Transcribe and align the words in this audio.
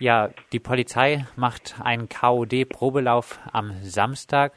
Ja, 0.00 0.30
die 0.54 0.60
Polizei 0.60 1.26
macht 1.36 1.74
einen 1.84 2.08
KOD-Probelauf 2.08 3.38
am 3.52 3.72
Samstag. 3.82 4.54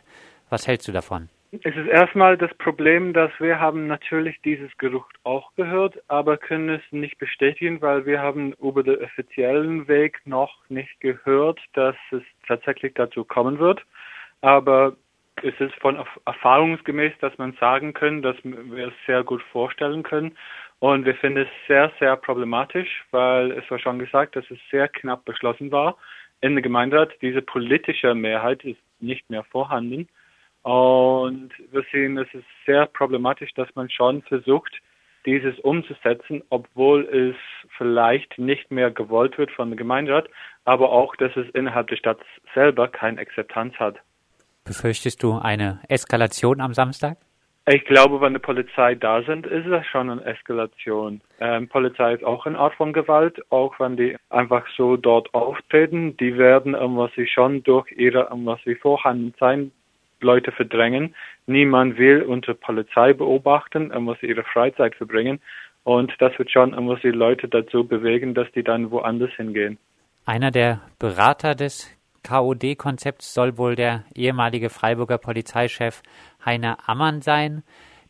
Was 0.50 0.68
hältst 0.70 0.88
du 0.88 0.94
davon? 0.94 1.28
Es 1.52 1.76
ist 1.76 1.88
erstmal 1.88 2.38
das 2.38 2.54
Problem, 2.56 3.12
dass 3.12 3.30
wir 3.40 3.60
haben 3.60 3.86
natürlich 3.88 4.40
dieses 4.46 4.76
Gerücht 4.78 5.20
auch 5.26 5.54
gehört, 5.58 6.02
aber 6.08 6.38
können 6.38 6.70
es 6.70 6.82
nicht 6.92 7.18
bestätigen, 7.18 7.82
weil 7.82 8.06
wir 8.06 8.22
haben 8.22 8.54
über 8.54 8.84
den 8.84 9.04
offiziellen 9.04 9.90
Weg 9.90 10.22
noch 10.24 10.58
nicht 10.70 10.98
gehört, 11.02 11.60
dass 11.74 11.98
es 12.12 12.24
tatsächlich 12.48 12.94
dazu 12.94 13.26
kommen 13.26 13.60
wird. 13.60 13.84
Aber 14.40 14.96
es 15.44 15.60
ist 15.60 15.76
von 15.82 16.02
erfahrungsgemäß, 16.26 17.14
dass 17.20 17.38
man 17.38 17.52
sagen 17.60 17.94
können, 17.94 18.22
dass 18.22 18.38
wir 18.44 18.88
es 18.88 18.94
sehr 19.06 19.26
gut 19.26 19.42
vorstellen 19.52 20.04
können. 20.04 20.38
Und 20.84 21.06
wir 21.06 21.16
finden 21.16 21.44
es 21.44 21.48
sehr, 21.66 21.94
sehr 21.98 22.18
problematisch, 22.18 23.06
weil 23.12 23.54
es 23.54 23.72
war 23.72 23.80
schon 23.80 24.00
gesagt, 24.00 24.36
dass 24.36 24.44
es 24.52 24.60
sehr 24.70 24.90
knapp 24.90 25.24
beschlossen 25.24 25.72
war 25.72 25.96
in 26.42 26.56
der 26.56 26.62
Gemeinderat. 26.62 27.12
Diese 27.22 27.42
politische 27.42 28.14
Mehrheit 28.14 28.66
ist 28.66 28.82
nicht 29.00 29.30
mehr 29.30 29.46
vorhanden. 29.46 30.10
Und 30.62 31.52
wir 31.72 31.86
sehen, 31.90 32.18
es 32.18 32.28
ist 32.34 32.44
sehr 32.66 32.86
problematisch, 32.88 33.54
dass 33.54 33.74
man 33.76 33.90
schon 33.90 34.24
versucht, 34.24 34.74
dieses 35.26 35.58
umzusetzen, 35.60 36.44
obwohl 36.50 37.06
es 37.06 37.38
vielleicht 37.78 38.38
nicht 38.38 38.70
mehr 38.70 38.92
gewollt 38.92 39.38
wird 39.38 39.52
von 39.52 39.70
der 39.70 39.78
Gemeinderat, 39.78 40.28
aber 40.66 40.92
auch, 40.92 41.16
dass 41.16 41.34
es 41.38 41.48
innerhalb 41.54 41.88
der 41.88 41.96
Stadt 41.96 42.20
selber 42.54 42.90
keine 42.90 43.22
Akzeptanz 43.22 43.74
hat. 43.76 44.00
Befürchtest 44.66 45.24
du 45.24 45.38
eine 45.38 45.80
Eskalation 45.88 46.60
am 46.60 46.74
Samstag? 46.74 47.20
Ich 47.66 47.86
glaube, 47.86 48.20
wenn 48.20 48.34
die 48.34 48.40
Polizei 48.40 48.94
da 48.96 49.24
sind, 49.24 49.48
ist 49.48 49.66
es 49.66 49.86
schon 49.88 50.10
eine 50.10 50.26
Eskalation. 50.26 51.22
Ähm, 51.40 51.70
Polizei 51.70 52.14
ist 52.14 52.24
auch 52.26 52.46
eine 52.46 52.60
Art 52.60 52.74
von 52.76 52.92
Gewalt, 52.92 53.40
auch 53.52 53.80
wenn 53.80 53.96
die 53.96 54.18
einfach 54.30 54.66
so 54.76 54.98
dort 54.98 55.34
auftreten. 55.34 56.18
Die 56.18 56.38
werden 56.38 56.74
was 56.74 57.12
sie 57.16 57.26
schon 57.26 57.64
durch 57.64 57.90
ihre 57.94 58.28
was 58.32 58.60
sie 58.66 58.76
vorhanden 58.76 59.34
sein, 59.40 59.72
Leute 60.20 60.52
verdrängen. 60.52 61.16
Niemand 61.48 61.98
will 61.98 62.24
unter 62.24 62.54
Polizei 62.54 63.14
beobachten, 63.14 63.92
was 63.94 64.20
sie 64.20 64.28
ihre 64.28 64.44
Freizeit 64.44 64.96
verbringen. 64.96 65.40
Und 65.86 66.12
das 66.20 66.38
wird 66.38 66.52
schon 66.52 66.74
was 66.90 67.00
die 67.00 67.12
Leute 67.12 67.48
dazu 67.48 67.88
bewegen, 67.88 68.34
dass 68.34 68.52
die 68.52 68.64
dann 68.64 68.92
woanders 68.92 69.32
hingehen. 69.38 69.78
Einer 70.26 70.52
der 70.52 70.82
Berater 71.00 71.56
des 71.56 71.90
KOD-Konzepts 72.24 73.34
soll 73.34 73.58
wohl 73.58 73.76
der 73.76 74.06
ehemalige 74.16 74.70
Freiburger 74.70 75.18
Polizeichef 75.18 76.02
Heiner 76.46 76.78
Ammann 76.88 77.22
sein. 77.22 77.64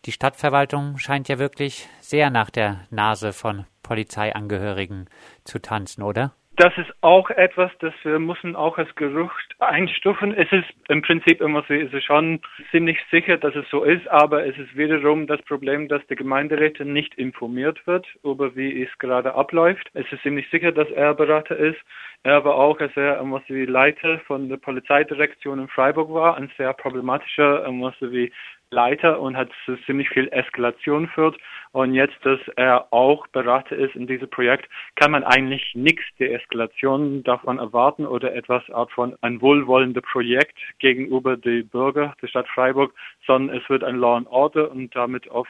Die 0.06 0.12
Stadtverwaltung 0.12 0.98
scheint 0.98 1.28
ja 1.28 1.40
wirklich 1.40 1.88
sehr 2.02 2.30
nach 2.30 2.50
der 2.50 2.82
Nase 2.90 3.34
von 3.34 3.66
Polizeiangehörigen 3.84 5.10
zu 5.44 5.60
tanzen, 5.60 6.04
oder? 6.04 6.34
Das 6.56 6.78
ist 6.78 6.94
auch 7.02 7.32
etwas, 7.32 7.72
das 7.80 7.94
wir 8.04 8.20
müssen 8.20 8.56
auch 8.56 8.78
als 8.78 8.94
Gerücht 8.94 9.56
einstufen. 9.58 10.36
Es 10.36 10.52
ist 10.52 10.70
im 10.88 11.02
Prinzip 11.02 11.42
immer 11.42 11.64
so, 11.68 11.74
ist 11.74 11.96
es 11.96 12.04
schon 12.04 12.42
ziemlich 12.70 13.00
sicher, 13.10 13.38
dass 13.38 13.56
es 13.56 13.68
so 13.72 13.84
ist, 13.84 14.08
aber 14.10 14.46
es 14.46 14.56
ist 14.60 14.78
wiederum 14.78 15.26
das 15.26 15.42
Problem, 15.44 15.88
dass 15.88 16.06
der 16.08 16.16
Gemeinderäte 16.16 16.86
nicht 16.86 17.16
informiert 17.16 17.86
wird 17.88 18.06
über 18.24 18.56
wie 18.56 18.84
es 18.84 18.90
gerade 19.00 19.34
abläuft. 19.34 19.90
Es 19.96 20.06
ist 20.12 20.22
ziemlich 20.22 20.48
sicher, 20.52 20.72
dass 20.72 20.92
er 20.92 21.16
Berater 21.16 21.58
ist. 21.58 21.80
Er 22.22 22.46
war 22.46 22.54
auch, 22.54 22.80
als 22.80 22.96
er 22.96 23.20
was 23.32 23.42
wie 23.48 23.66
Leiter 23.66 24.20
von 24.20 24.48
der 24.48 24.58
Polizeidirektion 24.58 25.58
in 25.58 25.68
Freiburg 25.68 26.14
war, 26.14 26.38
ein 26.38 26.52
sehr 26.56 26.74
problematischer, 26.74 27.66
was 27.66 27.96
wie 28.00 28.32
Leiter 28.74 29.20
und 29.20 29.38
hat 29.38 29.50
ziemlich 29.86 30.10
viel 30.10 30.28
Eskalation 30.30 31.08
führt. 31.08 31.38
Und 31.74 31.96
jetzt, 31.96 32.16
dass 32.22 32.40
er 32.56 32.94
auch 32.94 33.26
Berater 33.28 33.76
ist 33.76 33.96
in 33.96 34.06
diesem 34.06 34.30
Projekt, 34.30 34.70
kann 34.96 35.10
man 35.10 35.24
eigentlich 35.24 35.74
nichts 35.74 36.04
der 36.20 36.32
Eskalation 36.32 37.24
davon 37.24 37.58
erwarten 37.58 38.06
oder 38.06 38.36
etwas 38.36 38.62
Art 38.70 38.92
von 38.92 39.16
ein 39.22 39.42
wohlwollendes 39.42 40.04
Projekt 40.04 40.56
gegenüber 40.78 41.36
den 41.36 41.68
Bürger 41.68 42.14
der 42.22 42.28
Stadt 42.28 42.48
Freiburg, 42.48 42.94
sondern 43.26 43.58
es 43.58 43.68
wird 43.70 43.84
ein 43.84 43.96
Law 43.96 44.18
and 44.18 44.28
Order 44.28 44.70
und 44.72 44.96
damit 44.96 45.30
auf 45.32 45.48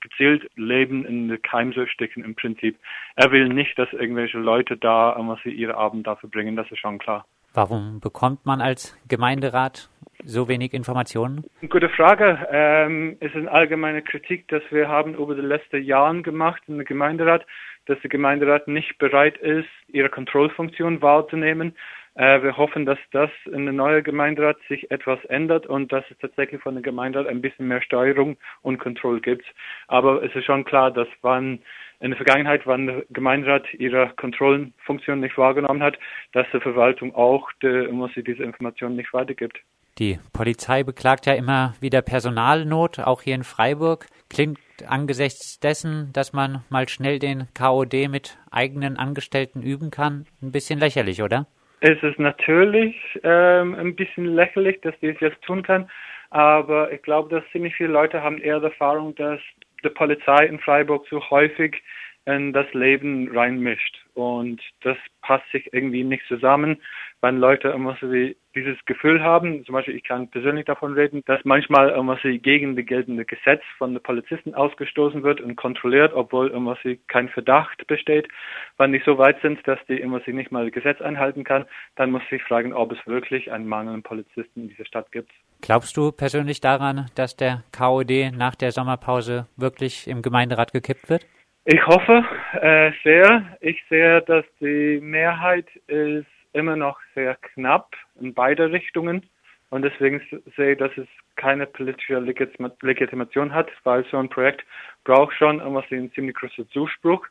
gezielt 0.00 0.48
Leben 0.54 1.04
in 1.04 1.28
die 1.28 1.38
Keimse 1.38 1.88
stecken 1.88 2.22
im 2.22 2.36
Prinzip. 2.36 2.78
Er 3.16 3.32
will 3.32 3.48
nicht, 3.48 3.76
dass 3.76 3.92
irgendwelche 3.92 4.38
Leute 4.38 4.76
da, 4.76 5.16
was 5.18 5.40
sie 5.42 5.50
ihre 5.50 5.76
Abend 5.76 6.06
dafür 6.06 6.28
bringen, 6.28 6.54
das 6.54 6.70
ist 6.70 6.78
schon 6.78 6.98
klar. 6.98 7.24
Warum 7.54 8.00
bekommt 8.00 8.46
man 8.46 8.60
als 8.60 8.98
Gemeinderat 9.08 9.88
so 10.24 10.48
wenig 10.48 10.72
Informationen? 10.72 11.44
Gute 11.68 11.88
Frage. 11.88 12.46
Ähm, 12.50 13.16
es 13.20 13.30
ist 13.30 13.36
eine 13.36 13.50
allgemeine 13.50 14.02
Kritik, 14.02 14.48
dass 14.48 14.62
wir 14.70 14.88
haben 14.88 15.14
über 15.14 15.34
die 15.34 15.42
letzten 15.42 15.82
Jahre 15.82 16.22
gemacht 16.22 16.62
der 16.66 16.84
Gemeinderat, 16.84 17.46
dass 17.86 18.00
der 18.00 18.10
Gemeinderat 18.10 18.66
nicht 18.68 18.98
bereit 18.98 19.36
ist, 19.38 19.68
ihre 19.88 20.08
Kontrollfunktion 20.08 21.02
wahrzunehmen. 21.02 21.74
Äh, 22.14 22.42
wir 22.42 22.56
hoffen, 22.56 22.86
dass 22.86 22.98
das 23.10 23.30
in 23.52 23.64
der 23.64 23.74
neuen 23.74 24.04
Gemeinderat 24.04 24.56
sich 24.68 24.90
etwas 24.90 25.22
ändert 25.26 25.66
und 25.66 25.92
dass 25.92 26.04
es 26.10 26.18
tatsächlich 26.18 26.62
von 26.62 26.74
der 26.74 26.82
Gemeinderat 26.82 27.26
ein 27.26 27.40
bisschen 27.40 27.68
mehr 27.68 27.82
Steuerung 27.82 28.36
und 28.62 28.78
Kontrolle 28.78 29.20
gibt. 29.20 29.44
Aber 29.88 30.22
es 30.22 30.34
ist 30.34 30.44
schon 30.44 30.64
klar, 30.64 30.90
dass 30.90 31.08
wann 31.22 31.60
in 32.00 32.10
der 32.10 32.16
Vergangenheit, 32.16 32.66
wann 32.66 32.86
der 32.86 33.04
Gemeinderat 33.10 33.64
ihre 33.74 34.10
Kontrollfunktion 34.16 35.20
nicht 35.20 35.36
wahrgenommen 35.38 35.82
hat, 35.82 35.98
dass 36.32 36.46
die 36.52 36.60
Verwaltung 36.60 37.14
auch 37.14 37.50
die, 37.62 37.88
muss 37.90 38.12
sie 38.14 38.22
diese 38.22 38.42
Informationen 38.42 38.96
nicht 38.96 39.12
weitergibt. 39.12 39.58
Die 39.98 40.18
Polizei 40.32 40.82
beklagt 40.82 41.26
ja 41.26 41.34
immer 41.34 41.74
wieder 41.80 42.02
Personalnot, 42.02 42.98
auch 42.98 43.22
hier 43.22 43.36
in 43.36 43.44
Freiburg. 43.44 44.06
Klingt 44.28 44.58
angesichts 44.88 45.60
dessen, 45.60 46.10
dass 46.12 46.32
man 46.32 46.64
mal 46.68 46.88
schnell 46.88 47.20
den 47.20 47.46
KOD 47.56 48.08
mit 48.08 48.36
eigenen 48.50 48.96
Angestellten 48.96 49.62
üben 49.62 49.92
kann, 49.92 50.26
ein 50.42 50.50
bisschen 50.50 50.80
lächerlich, 50.80 51.22
oder? 51.22 51.46
Es 51.78 52.02
ist 52.02 52.18
natürlich 52.18 52.96
ähm, 53.22 53.76
ein 53.76 53.94
bisschen 53.94 54.34
lächerlich, 54.34 54.80
dass 54.80 54.98
die 55.00 55.10
es 55.10 55.20
jetzt 55.20 55.40
tun 55.42 55.62
kann, 55.62 55.88
aber 56.30 56.90
ich 56.90 57.02
glaube, 57.02 57.28
dass 57.28 57.48
ziemlich 57.52 57.76
viele 57.76 57.90
Leute 57.90 58.20
haben 58.20 58.38
eher 58.38 58.58
die 58.58 58.66
Erfahrung, 58.66 59.14
dass 59.14 59.38
die 59.84 59.90
Polizei 59.90 60.46
in 60.46 60.58
Freiburg 60.58 61.06
zu 61.06 61.20
häufig 61.30 61.80
in 62.26 62.52
das 62.52 62.72
Leben 62.72 63.30
reinmischt. 63.36 64.04
Und 64.14 64.60
das 64.82 64.96
passt 65.22 65.50
sich 65.52 65.72
irgendwie 65.72 66.04
nicht 66.04 66.24
zusammen, 66.28 66.78
wenn 67.24 67.38
Leute 67.38 67.68
immer 67.68 67.96
so 68.02 68.06
dieses 68.54 68.84
Gefühl 68.84 69.22
haben, 69.22 69.64
zum 69.64 69.72
Beispiel 69.72 69.96
ich 69.96 70.04
kann 70.04 70.28
persönlich 70.28 70.66
davon 70.66 70.92
reden, 70.92 71.22
dass 71.24 71.40
manchmal 71.44 71.88
immer 71.88 72.18
sie 72.22 72.38
gegen 72.38 72.76
das 72.76 72.84
geltende 72.84 73.24
Gesetz 73.24 73.62
von 73.78 73.94
den 73.94 74.02
Polizisten 74.02 74.54
ausgestoßen 74.54 75.22
wird 75.22 75.40
und 75.40 75.56
kontrolliert, 75.56 76.12
obwohl 76.12 76.50
immer 76.50 76.76
sie 76.82 77.00
kein 77.08 77.30
Verdacht 77.30 77.86
besteht. 77.86 78.28
Wenn 78.76 78.92
die 78.92 79.00
so 79.06 79.16
weit 79.16 79.40
sind, 79.40 79.66
dass 79.66 79.78
die 79.88 79.98
immer 79.98 80.20
sie 80.26 80.34
nicht 80.34 80.52
mal 80.52 80.70
Gesetz 80.70 81.00
einhalten 81.00 81.44
kann, 81.44 81.64
dann 81.96 82.10
muss 82.10 82.22
ich 82.30 82.42
fragen, 82.42 82.74
ob 82.74 82.92
es 82.92 82.98
wirklich 83.06 83.50
einen 83.50 83.66
Mangel 83.66 83.94
an 83.94 84.02
Polizisten 84.02 84.60
in 84.60 84.68
dieser 84.68 84.84
Stadt 84.84 85.10
gibt. 85.10 85.30
Glaubst 85.62 85.96
du 85.96 86.12
persönlich 86.12 86.60
daran, 86.60 87.06
dass 87.14 87.36
der 87.36 87.64
KOD 87.74 88.32
nach 88.36 88.54
der 88.54 88.70
Sommerpause 88.70 89.46
wirklich 89.56 90.06
im 90.08 90.20
Gemeinderat 90.20 90.74
gekippt 90.74 91.08
wird? 91.08 91.26
Ich 91.66 91.86
hoffe 91.86 92.22
äh, 92.60 92.92
sehr. 93.02 93.56
Ich 93.60 93.82
sehe, 93.88 94.20
dass 94.20 94.44
die 94.60 95.00
Mehrheit 95.00 95.66
ist 95.86 96.26
immer 96.52 96.76
noch 96.76 96.98
sehr 97.14 97.36
knapp 97.36 97.96
in 98.20 98.34
beide 98.34 98.70
Richtungen. 98.70 99.22
Und 99.70 99.80
deswegen 99.80 100.20
sehe 100.56 100.72
ich, 100.72 100.78
dass 100.78 100.94
es 100.98 101.08
keine 101.36 101.66
politische 101.66 102.18
Legitimation 102.18 103.54
hat, 103.54 103.70
weil 103.82 104.04
so 104.10 104.18
ein 104.18 104.28
Projekt 104.28 104.62
braucht 105.04 105.34
schon 105.36 105.60
irgendwas 105.60 105.90
einen 105.90 106.12
ziemlich 106.12 106.36
großen 106.36 106.68
Zuspruch. 106.68 107.26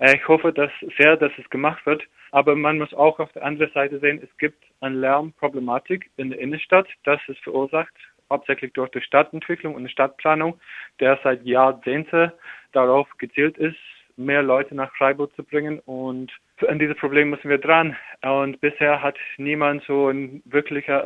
Äh, 0.00 0.16
ich 0.16 0.28
hoffe 0.28 0.52
dass 0.52 0.70
sehr, 0.98 1.16
dass 1.16 1.32
es 1.38 1.48
gemacht 1.48 1.86
wird. 1.86 2.02
Aber 2.30 2.54
man 2.56 2.76
muss 2.76 2.92
auch 2.92 3.18
auf 3.18 3.32
der 3.32 3.42
anderen 3.42 3.72
Seite 3.72 4.00
sehen, 4.00 4.20
es 4.22 4.36
gibt 4.36 4.62
eine 4.82 4.96
Lärmproblematik 4.96 6.10
in 6.18 6.28
der 6.28 6.40
Innenstadt. 6.40 6.88
Das 7.04 7.22
ist 7.26 7.40
verursacht 7.40 7.94
hauptsächlich 8.30 8.72
durch 8.72 8.90
die 8.90 9.00
Stadtentwicklung 9.00 9.74
und 9.74 9.84
die 9.84 9.90
Stadtplanung, 9.90 10.60
der 11.00 11.18
seit 11.22 11.44
Jahrzehnten 11.44 12.32
darauf 12.72 13.08
gezielt 13.18 13.56
ist, 13.58 13.76
mehr 14.16 14.42
Leute 14.42 14.74
nach 14.74 14.92
Freiburg 14.96 15.34
zu 15.36 15.44
bringen. 15.44 15.78
Und 15.80 16.32
an 16.66 16.78
dieses 16.78 16.96
Problem 16.96 17.30
müssen 17.30 17.48
wir 17.48 17.58
dran. 17.58 17.96
Und 18.22 18.60
bisher 18.60 19.02
hat 19.02 19.16
niemand 19.36 19.84
so 19.84 20.08
eine 20.08 20.40
wirkliche 20.44 20.98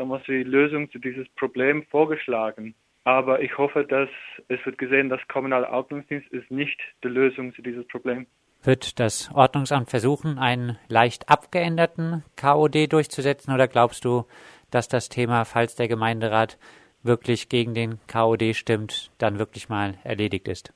Lösung 0.42 0.90
zu 0.90 0.98
dieses 0.98 1.28
Problem 1.36 1.84
vorgeschlagen. 1.84 2.74
Aber 3.04 3.42
ich 3.42 3.58
hoffe, 3.58 3.84
dass 3.84 4.08
es 4.48 4.64
wird 4.64 4.78
gesehen, 4.78 5.08
dass 5.08 5.20
kommunale 5.28 5.68
Ordnungsdienst 5.68 6.28
ist 6.32 6.50
nicht 6.50 6.80
die 7.02 7.08
Lösung 7.08 7.52
zu 7.54 7.62
dieses 7.62 7.86
Problem. 7.88 8.26
Wird 8.62 9.00
das 9.00 9.28
Ordnungsamt 9.34 9.90
versuchen, 9.90 10.38
einen 10.38 10.78
leicht 10.88 11.28
abgeänderten 11.28 12.22
KOD 12.40 12.92
durchzusetzen 12.92 13.52
oder 13.52 13.66
glaubst 13.66 14.04
du, 14.04 14.24
dass 14.70 14.86
das 14.86 15.08
Thema, 15.08 15.44
falls 15.44 15.74
der 15.74 15.88
Gemeinderat 15.88 16.58
wirklich 17.02 17.48
gegen 17.48 17.74
den 17.74 17.98
KOD 18.06 18.54
stimmt, 18.54 19.10
dann 19.18 19.38
wirklich 19.38 19.68
mal 19.68 19.98
erledigt 20.04 20.48
ist? 20.48 20.72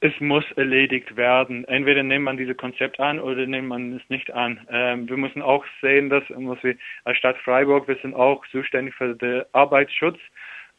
Es 0.00 0.12
muss 0.20 0.44
erledigt 0.56 1.16
werden. 1.16 1.64
Entweder 1.66 2.02
nimmt 2.02 2.24
man 2.24 2.36
dieses 2.36 2.56
Konzept 2.56 3.00
an 3.00 3.18
oder 3.18 3.46
nimmt 3.46 3.68
man 3.68 3.96
es 3.96 4.08
nicht 4.08 4.30
an. 4.32 4.66
Ähm, 4.70 5.08
wir 5.08 5.16
müssen 5.16 5.42
auch 5.42 5.64
sehen, 5.80 6.10
dass 6.10 6.22
wir 6.28 6.76
als 7.04 7.18
Stadt 7.18 7.36
Freiburg, 7.38 7.88
wir 7.88 7.96
sind 7.96 8.14
auch 8.14 8.46
zuständig 8.48 8.94
für 8.94 9.14
den 9.14 9.42
Arbeitsschutz 9.52 10.18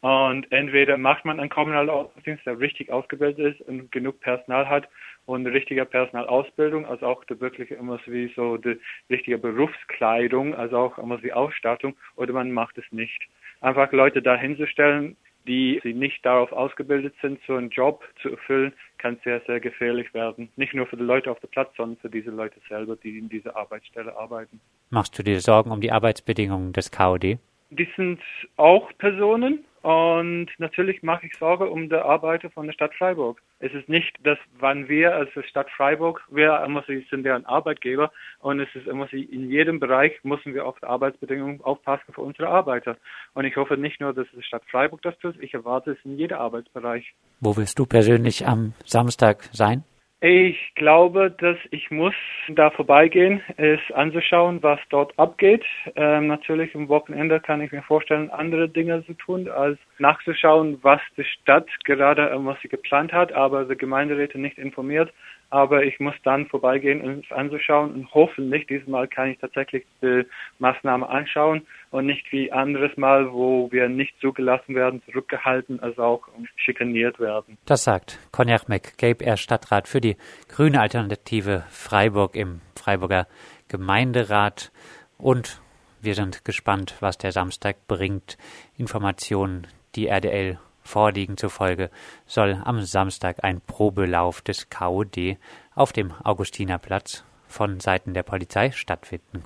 Und 0.02 0.50
entweder 0.50 0.98
macht 0.98 1.24
man 1.24 1.38
einen 1.38 1.48
kommunalen 1.48 1.88
Außendienst, 1.88 2.44
der 2.44 2.58
richtig 2.58 2.90
ausgebildet 2.90 3.54
ist 3.54 3.68
und 3.68 3.92
genug 3.92 4.18
Personal 4.20 4.68
hat 4.68 4.88
und 5.26 5.46
richtige 5.46 5.84
Personalausbildung, 5.84 6.86
also 6.86 7.06
auch 7.06 7.24
die 7.24 7.40
wirkliche 7.40 7.76
immer 7.76 8.00
wie 8.06 8.32
so 8.34 8.56
die 8.56 8.80
richtige 9.08 9.38
Berufskleidung, 9.38 10.56
also 10.56 10.76
auch 10.76 10.98
immer 10.98 11.22
wie 11.22 11.32
Ausstattung, 11.32 11.94
oder 12.16 12.32
man 12.32 12.50
macht 12.50 12.78
es 12.78 12.84
nicht. 12.90 13.28
Einfach 13.62 13.90
Leute 13.92 14.20
da 14.22 14.36
hinzustellen, 14.36 15.16
die 15.46 15.80
sie 15.82 15.94
nicht 15.94 16.24
darauf 16.24 16.52
ausgebildet 16.52 17.14
sind, 17.20 17.40
so 17.46 17.54
einen 17.54 17.70
Job 17.70 18.04
zu 18.20 18.30
erfüllen, 18.30 18.72
kann 18.98 19.18
sehr, 19.24 19.40
sehr 19.46 19.60
gefährlich 19.60 20.12
werden. 20.14 20.48
Nicht 20.56 20.74
nur 20.74 20.86
für 20.86 20.96
die 20.96 21.02
Leute 21.02 21.30
auf 21.30 21.40
dem 21.40 21.50
Platz, 21.50 21.70
sondern 21.76 21.98
für 21.98 22.10
diese 22.10 22.30
Leute 22.30 22.60
selber, 22.68 22.96
die 22.96 23.18
in 23.18 23.28
dieser 23.28 23.56
Arbeitsstelle 23.56 24.16
arbeiten. 24.16 24.60
Machst 24.90 25.18
du 25.18 25.22
dir 25.22 25.40
Sorgen 25.40 25.70
um 25.70 25.80
die 25.80 25.90
Arbeitsbedingungen 25.90 26.72
des 26.72 26.90
KOD? 26.90 27.38
Die 27.70 27.88
sind 27.96 28.20
auch 28.56 28.90
Personen, 28.98 29.64
und 29.82 30.48
natürlich 30.58 31.02
mache 31.02 31.26
ich 31.26 31.36
Sorge 31.36 31.68
um 31.68 31.88
die 31.88 31.96
Arbeiter 31.96 32.50
von 32.50 32.66
der 32.66 32.72
Stadt 32.72 32.94
Freiburg. 32.94 33.42
Es 33.58 33.72
ist 33.74 33.88
nicht, 33.88 34.16
dass 34.24 34.38
wann 34.58 34.88
wir 34.88 35.14
als 35.14 35.30
Stadt 35.48 35.68
Freiburg, 35.70 36.22
wir 36.30 36.64
sind 37.10 37.24
deren 37.24 37.44
Arbeitgeber 37.46 38.12
und 38.38 38.60
es 38.60 38.68
ist 38.74 38.86
immer 38.86 39.08
sie 39.08 39.22
in 39.24 39.50
jedem 39.50 39.80
Bereich 39.80 40.12
müssen 40.22 40.54
wir 40.54 40.66
auf 40.66 40.78
die 40.80 40.86
Arbeitsbedingungen 40.86 41.60
aufpassen 41.62 42.12
für 42.12 42.20
unsere 42.20 42.48
Arbeiter. 42.48 42.96
Und 43.34 43.44
ich 43.44 43.56
hoffe 43.56 43.76
nicht 43.76 44.00
nur, 44.00 44.14
dass 44.14 44.26
die 44.32 44.42
Stadt 44.42 44.62
Freiburg 44.70 45.02
das 45.02 45.18
tut, 45.18 45.40
ich 45.42 45.52
erwarte 45.54 45.92
es 45.92 45.98
in 46.04 46.16
jedem 46.16 46.38
Arbeitsbereich. 46.38 47.12
Wo 47.40 47.56
wirst 47.56 47.78
du 47.78 47.86
persönlich 47.86 48.46
am 48.46 48.74
Samstag 48.84 49.48
sein? 49.52 49.84
Ich 50.24 50.76
glaube, 50.76 51.32
dass 51.32 51.56
ich 51.72 51.90
muss 51.90 52.14
da 52.46 52.70
vorbeigehen, 52.70 53.42
es 53.56 53.80
anzuschauen, 53.92 54.62
was 54.62 54.78
dort 54.88 55.18
abgeht. 55.18 55.64
Ähm, 55.96 56.28
natürlich 56.28 56.72
am 56.76 56.88
Wochenende 56.88 57.40
kann 57.40 57.60
ich 57.60 57.72
mir 57.72 57.82
vorstellen, 57.82 58.30
andere 58.30 58.68
Dinge 58.68 59.04
zu 59.04 59.14
tun, 59.14 59.48
als 59.48 59.80
nachzuschauen, 59.98 60.78
was 60.82 61.00
die 61.16 61.24
Stadt 61.24 61.66
gerade, 61.82 62.30
äh, 62.30 62.36
was 62.36 62.56
sie 62.62 62.68
geplant 62.68 63.12
hat, 63.12 63.32
aber 63.32 63.64
die 63.64 63.74
Gemeinderäte 63.74 64.38
nicht 64.38 64.58
informiert 64.58 65.12
aber 65.52 65.84
ich 65.84 66.00
muss 66.00 66.14
dann 66.24 66.46
vorbeigehen, 66.46 67.02
um 67.02 67.22
es 67.22 67.30
anzuschauen 67.30 67.92
und 67.92 68.14
hoffentlich 68.14 68.66
diesmal 68.68 69.06
kann 69.06 69.28
ich 69.28 69.38
tatsächlich 69.38 69.84
die 70.00 70.24
Maßnahme 70.60 71.06
anschauen 71.06 71.66
und 71.90 72.06
nicht 72.06 72.32
wie 72.32 72.50
anderes 72.50 72.96
Mal, 72.96 73.30
wo 73.30 73.70
wir 73.70 73.90
nicht 73.90 74.18
zugelassen 74.18 74.74
werden, 74.74 75.02
zurückgehalten, 75.04 75.78
also 75.80 76.02
auch 76.02 76.28
schikaniert 76.56 77.20
werden. 77.20 77.58
Das 77.66 77.84
sagt 77.84 78.18
Konjak 78.32 78.70
McCabe, 78.70 79.22
er 79.22 79.36
Stadtrat 79.36 79.88
für 79.88 80.00
die 80.00 80.16
grüne 80.48 80.80
Alternative 80.80 81.64
Freiburg 81.68 82.34
im 82.34 82.62
Freiburger 82.74 83.26
Gemeinderat 83.68 84.72
und 85.18 85.60
wir 86.00 86.14
sind 86.14 86.46
gespannt, 86.46 86.96
was 87.00 87.18
der 87.18 87.30
Samstag 87.30 87.76
bringt. 87.86 88.38
Informationen, 88.78 89.66
die 89.96 90.06
RDL 90.06 90.58
Vorliegen 90.82 91.36
zufolge 91.36 91.90
soll 92.26 92.60
am 92.64 92.82
Samstag 92.82 93.42
ein 93.42 93.60
Probelauf 93.60 94.42
des 94.42 94.68
KOD 94.68 95.38
auf 95.74 95.92
dem 95.92 96.12
Augustinerplatz 96.22 97.24
von 97.48 97.80
Seiten 97.80 98.14
der 98.14 98.22
Polizei 98.22 98.70
stattfinden. 98.72 99.40